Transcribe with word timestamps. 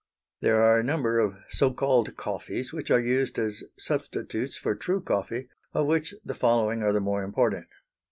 There 0.39 0.63
are 0.63 0.79
a 0.79 0.83
number 0.83 1.19
of 1.19 1.35
so 1.49 1.71
called 1.71 2.17
coffees 2.17 2.73
which 2.73 2.89
are 2.89 2.99
used 2.99 3.37
as 3.37 3.63
substitutes 3.77 4.57
for 4.57 4.73
true 4.73 4.99
coffee, 4.99 5.47
of 5.75 5.85
which 5.85 6.15
the 6.25 6.33
following 6.33 6.81
are 6.81 6.91
the 6.91 6.99
more 6.99 7.21
important. 7.23 7.67